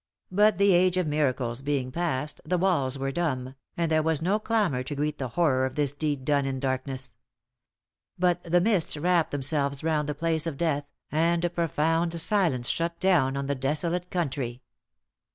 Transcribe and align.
But 0.31 0.57
the 0.57 0.73
age 0.73 0.97
of 0.97 1.05
miracles 1.05 1.61
being 1.61 1.91
past, 1.91 2.41
the 2.43 2.57
walls 2.57 2.97
were 2.97 3.11
dumb, 3.11 3.53
and 3.77 3.91
there 3.91 4.01
was 4.01 4.19
no 4.19 4.39
clamour 4.39 4.81
to 4.81 4.95
greet 4.95 5.19
the 5.19 5.27
horror 5.37 5.63
of 5.63 5.75
this 5.75 5.93
deed 5.93 6.25
done 6.25 6.47
in 6.47 6.59
darkness. 6.59 7.11
But 8.17 8.43
the 8.43 8.61
mists 8.61 8.97
wrapped 8.97 9.29
themselves 9.29 9.83
round 9.83 10.09
the 10.09 10.15
place 10.15 10.47
of 10.47 10.57
death, 10.57 10.85
and 11.11 11.45
a 11.45 11.51
profound 11.51 12.19
silence 12.19 12.67
shut 12.67 12.99
down 12.99 13.37
on 13.37 13.45
the 13.45 13.53
desolate 13.53 14.09
country. 14.09 14.63